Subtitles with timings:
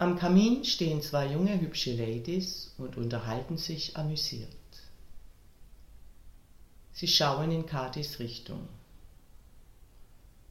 [0.00, 4.48] Am Kamin stehen zwei junge, hübsche Ladies und unterhalten sich amüsiert.
[6.94, 8.66] Sie schauen in Katis Richtung.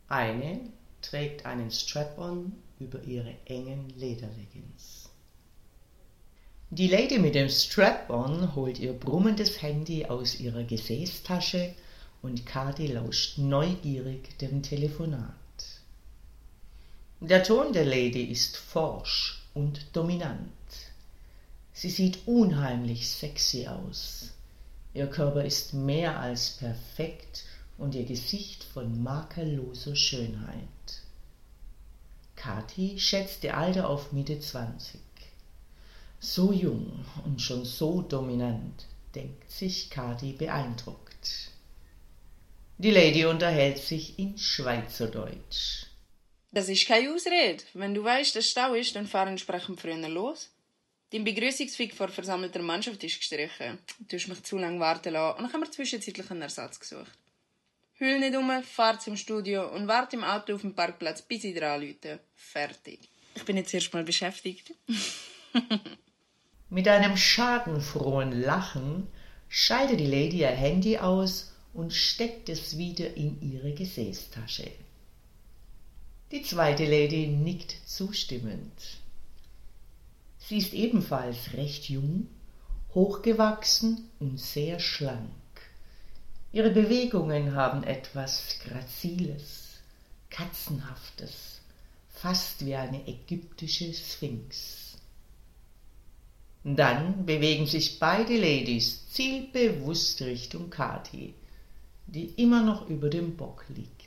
[0.07, 0.59] Eine
[1.01, 5.09] trägt einen Strap-on über ihre engen Lederleggings.
[6.69, 11.73] Die Lady mit dem Strap-on holt ihr brummendes Handy aus ihrer Gesäßtasche
[12.21, 15.33] und Kati lauscht neugierig dem Telefonat.
[17.19, 20.51] Der Ton der Lady ist forsch und dominant.
[21.73, 24.31] Sie sieht unheimlich sexy aus.
[24.93, 27.43] Ihr Körper ist mehr als perfekt
[27.77, 30.85] und ihr Gesicht von makelloser Schönheit.
[32.38, 35.01] Kathi schätzt ihr Alter auf Mitte 20.
[36.21, 41.51] So jung und schon so dominant, denkt sich Kathi beeindruckt.
[42.77, 45.88] Die Lady unterhält sich in Schweizerdeutsch.
[46.52, 47.64] Das ist keine Ausrede.
[47.73, 50.50] Wenn du weißt, dass Stau ist, dann fahr entsprechend früher los.
[51.11, 53.80] Dein Begrüßungsfick vor versammelter Mannschaft ist gestrichen.
[54.00, 57.11] Du hast mich zu lange warten lassen und dann haben wir zwischenzeitlich einen Ersatz gesucht.
[57.94, 61.53] Hüll nicht um, fahr zum Studio und warte im Auto auf dem Parkplatz, bis ich
[61.53, 62.19] dir anrufe.
[62.36, 63.00] Fertig.
[63.36, 64.73] Ich bin jetzt erstmal beschäftigt.
[66.69, 69.08] Mit einem schadenfrohen Lachen
[69.50, 74.72] schaltet die Lady ihr Handy aus und steckt es wieder in ihre Gesäßtasche.
[76.31, 78.99] Die zweite Lady nickt zustimmend.
[80.38, 82.27] Sie ist ebenfalls recht jung,
[82.94, 85.30] hochgewachsen und sehr schlank.
[86.52, 89.79] Ihre Bewegungen haben etwas Graziles,
[90.29, 91.62] Katzenhaftes,
[92.09, 94.97] fast wie eine ägyptische Sphinx.
[96.63, 101.34] Dann bewegen sich beide Ladies zielbewusst Richtung Kati,
[102.06, 103.98] die immer noch über dem Bock liegt.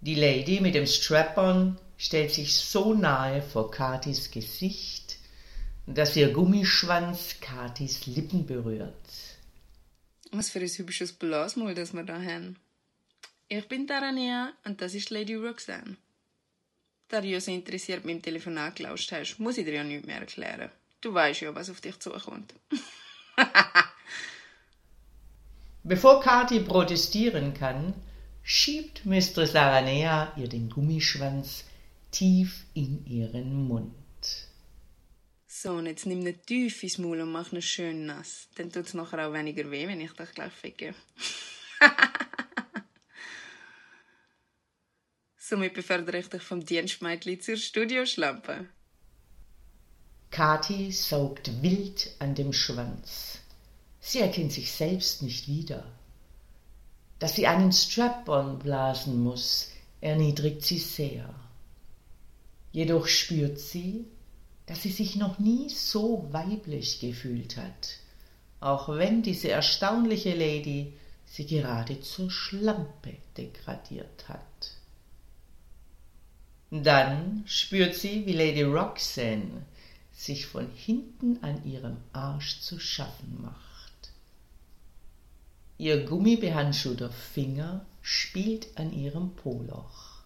[0.00, 5.16] Die Lady mit dem Strap-on stellt sich so nahe vor Katis Gesicht,
[5.86, 8.94] dass ihr Gummischwanz Katis Lippen berührt.
[10.30, 12.56] Was für ein hübsches Blasmul, das wir da haben.
[13.48, 15.96] Ich bin Tarania und das ist Lady Roxanne.
[17.08, 20.06] Da du ja so interessiert mit dem Telefonat gelauscht hast, muss ich dir ja nichts
[20.06, 20.70] mehr erklären.
[21.00, 22.54] Du weißt ja, was auf dich zukommt.
[25.82, 27.94] Bevor Kathi protestieren kann,
[28.50, 31.64] schiebt Mistress Aranea ihr den Gummischwanz
[32.10, 33.92] tief in ihren Mund.
[35.46, 38.48] So, und jetzt nimm ihn tief ins Maul und mach ihn schön nass.
[38.54, 40.94] Dann tut es nachher auch weniger weh, wenn ich dich gleich ficke.
[45.36, 48.64] Somit befördere ich dich vom Dienstmädchen zur Studioschlampe.
[50.30, 53.40] Kathi saugt wild an dem Schwanz.
[54.00, 55.97] Sie erkennt sich selbst nicht wieder.
[57.18, 59.70] Dass sie einen Strap-on blasen muss,
[60.00, 61.34] erniedrigt sie sehr.
[62.72, 64.04] Jedoch spürt sie,
[64.66, 67.96] dass sie sich noch nie so weiblich gefühlt hat,
[68.60, 70.92] auch wenn diese erstaunliche Lady
[71.26, 74.42] sie gerade zur Schlampe degradiert hat.
[76.70, 79.64] Dann spürt sie, wie Lady Roxanne
[80.12, 83.67] sich von hinten an ihrem Arsch zu schaffen macht.
[85.78, 90.24] Ihr gummibehandschuhter Finger spielt an ihrem Poloch.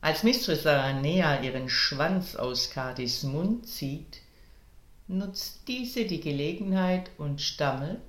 [0.00, 4.20] Als Mistress Aranea ihren Schwanz aus Katis Mund zieht,
[5.08, 8.00] nutzt diese die Gelegenheit und stammelt,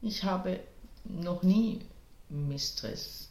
[0.00, 0.60] ich habe
[1.02, 1.80] noch nie,
[2.28, 3.30] Mistress.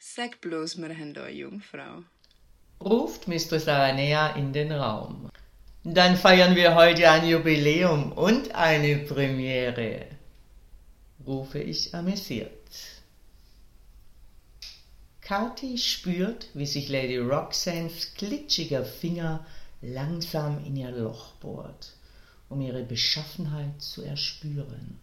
[0.00, 2.02] Sag bloß, wir haben da eine Jungfrau.
[2.80, 5.30] Ruft Mistress Aranea in den Raum.
[5.88, 10.06] Dann feiern wir heute ein Jubiläum und eine Premiere,
[11.24, 12.50] rufe ich amüsiert.
[15.20, 19.46] Kathi spürt, wie sich Lady Roxannes glitschiger Finger
[19.80, 21.94] langsam in ihr Loch bohrt,
[22.48, 24.98] um ihre Beschaffenheit zu erspüren.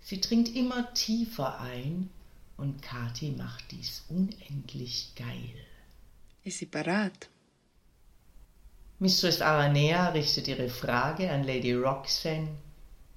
[0.00, 2.08] Sie dringt immer tiefer ein
[2.56, 5.56] und Kathi macht dies unendlich geil.
[6.44, 7.28] Ist sie parat?
[9.02, 12.50] Mistress Aranea richtet ihre Frage an Lady Roxanne.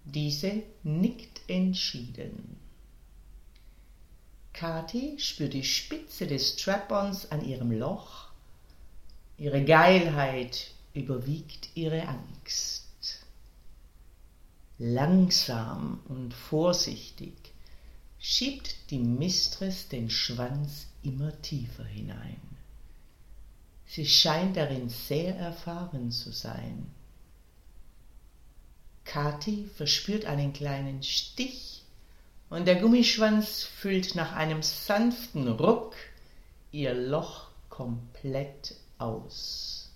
[0.05, 2.55] Diese nickt entschieden.
[4.53, 8.31] Kathi spürt die Spitze des Strap-ons an ihrem Loch
[9.37, 13.25] Ihre Geilheit überwiegt ihre Angst.
[14.77, 17.33] Langsam und vorsichtig
[18.19, 22.52] schiebt die Mistress den Schwanz immer tiefer hinein.
[23.93, 26.89] Sie scheint darin sehr erfahren zu sein.
[29.05, 31.83] Kathi verspürt einen kleinen Stich
[32.49, 35.93] und der Gummischwanz füllt nach einem sanften Ruck
[36.71, 39.91] ihr Loch komplett aus.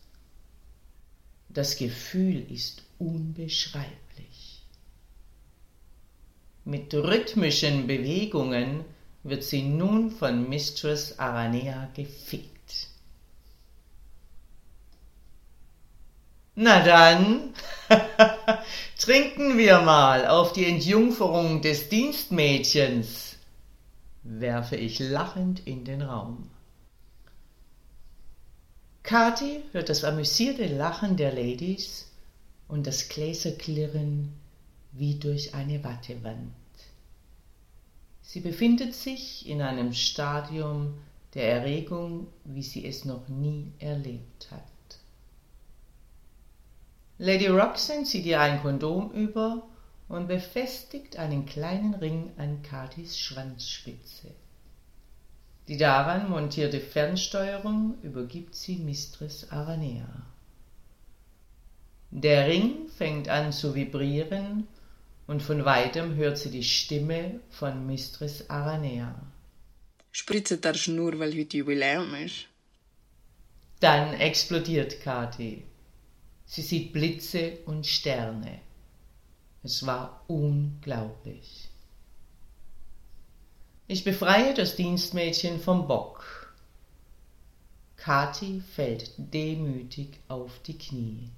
[1.49, 4.61] Das Gefühl ist unbeschreiblich.
[6.65, 8.85] Mit rhythmischen Bewegungen
[9.23, 12.56] wird sie nun von Mistress Aranea gefickt.
[16.59, 17.53] Na dann,
[18.97, 23.35] trinken wir mal auf die Entjungferung des Dienstmädchens,
[24.23, 26.49] werfe ich lachend in den Raum.
[29.03, 32.07] Kathi hört das amüsierte Lachen der Ladies
[32.67, 34.33] und das Gläserklirren
[34.93, 36.53] wie durch eine Wattewand.
[38.23, 40.95] Sie befindet sich in einem Stadium
[41.35, 44.65] der Erregung, wie sie es noch nie erlebt hat.
[47.19, 49.67] Lady Roxanne zieht ihr ein Kondom über
[50.07, 54.35] und befestigt einen kleinen Ring an Katis Schwanzspitze.
[55.67, 60.07] Die daran montierte Fernsteuerung übergibt sie Mistress Aranea.
[62.11, 64.67] Der Ring fängt an zu vibrieren
[65.25, 69.13] und von weitem hört sie die Stimme von Mistress Aranea.
[70.11, 72.47] Spritze darfst nur, weil heute Jubiläum ist.
[73.81, 75.63] Dann explodiert Kathi.
[76.47, 78.59] Sie sieht Blitze und Sterne.
[79.63, 81.67] Es war unglaublich.
[83.87, 86.53] Ich befreie das Dienstmädchen vom Bock.
[87.97, 91.29] Kathi fällt demütig auf die Knie.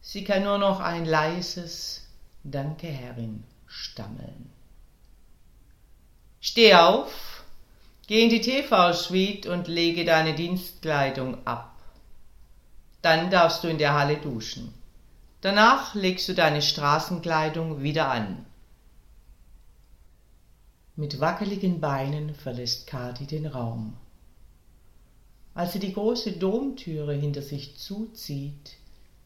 [0.00, 2.06] Sie kann nur noch ein leises
[2.44, 4.50] Danke, Herrin, stammeln.
[6.40, 7.44] Steh auf,
[8.08, 11.71] geh in die TV-Suite und lege deine Dienstkleidung ab.
[13.02, 14.72] Dann darfst du in der Halle duschen.
[15.40, 18.46] Danach legst du deine Straßenkleidung wieder an.
[20.94, 23.96] Mit wackeligen Beinen verlässt Kathi den Raum.
[25.54, 28.76] Als sie die große Domtüre hinter sich zuzieht,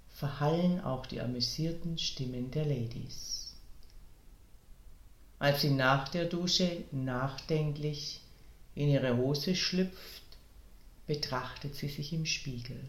[0.09, 3.55] verhallen auch die amüsierten Stimmen der Ladies.
[5.39, 8.23] Als sie nach der Dusche nachdenklich
[8.75, 10.23] in ihre Hose schlüpft,
[11.07, 12.81] betrachtet sie sich im Spiegel.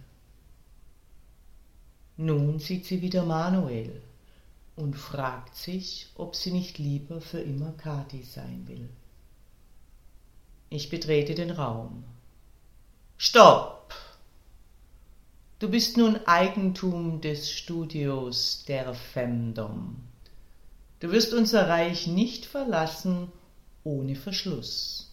[2.17, 4.01] Nun sieht sie wieder Manuel
[4.75, 8.89] und fragt sich, ob sie nicht lieber für immer Kathi sein will.
[10.69, 12.03] Ich betrete den Raum.
[13.17, 13.93] Stopp!
[15.59, 19.95] Du bist nun Eigentum des Studios der Femdom.
[20.99, 23.31] Du wirst unser Reich nicht verlassen
[23.83, 25.11] ohne Verschluss.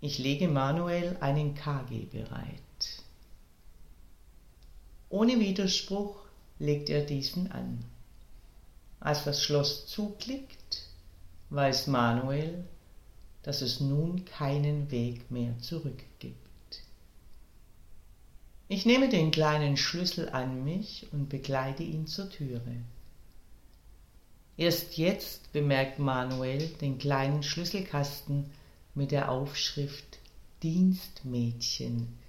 [0.00, 2.73] Ich lege Manuel einen KG bereit.
[5.14, 6.16] Ohne Widerspruch
[6.58, 7.84] legt er diesen an.
[8.98, 10.88] Als das Schloss zuklickt,
[11.50, 12.64] weiß Manuel,
[13.44, 16.82] dass es nun keinen Weg mehr zurück gibt.
[18.66, 22.74] Ich nehme den kleinen Schlüssel an mich und begleite ihn zur Türe.
[24.56, 28.50] Erst jetzt bemerkt Manuel den kleinen Schlüsselkasten
[28.96, 30.18] mit der Aufschrift
[30.64, 32.23] Dienstmädchen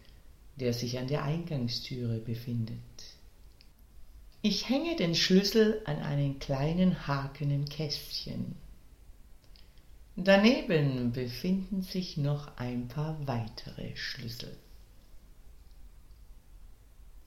[0.56, 2.78] der sich an der Eingangstüre befindet.
[4.42, 8.56] Ich hänge den Schlüssel an einen kleinen Haken im Kästchen.
[10.16, 14.56] Daneben befinden sich noch ein paar weitere Schlüssel.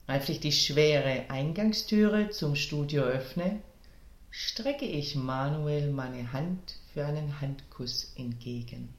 [0.07, 3.61] Als ich die schwere Eingangstüre zum Studio öffne,
[4.31, 8.89] strecke ich Manuel meine Hand für einen Handkuss entgegen.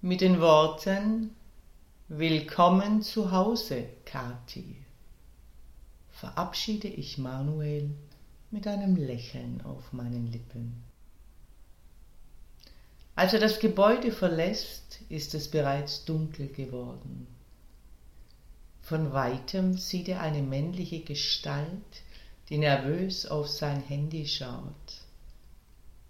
[0.00, 1.36] Mit den Worten
[2.12, 4.74] Willkommen zu Hause, Kathi,
[6.10, 7.88] verabschiede ich Manuel
[8.50, 10.82] mit einem Lächeln auf meinen Lippen.
[13.14, 17.28] Als er das Gebäude verlässt, ist es bereits dunkel geworden.
[18.82, 22.02] Von weitem sieht er eine männliche Gestalt,
[22.48, 25.04] die nervös auf sein Handy schaut.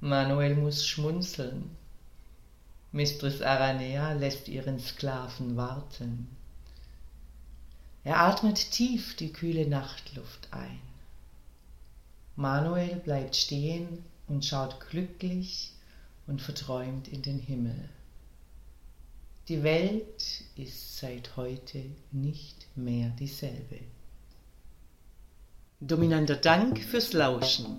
[0.00, 1.76] Manuel muss schmunzeln.
[2.92, 6.28] Mistress Aranea lässt ihren Sklaven warten.
[8.02, 10.80] Er atmet tief die kühle Nachtluft ein.
[12.34, 15.72] Manuel bleibt stehen und schaut glücklich
[16.26, 17.88] und verträumt in den Himmel.
[19.48, 21.82] Die Welt ist seit heute
[22.12, 23.80] nicht mehr dieselbe.
[25.80, 27.78] Dominanter Dank fürs Lauschen.